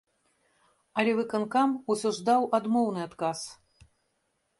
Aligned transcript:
Але 1.01 1.11
выканкам 1.19 1.75
усё 1.95 2.09
ж 2.19 2.23
даў 2.31 2.41
адмоўны 2.59 3.01
адказ. 3.09 3.39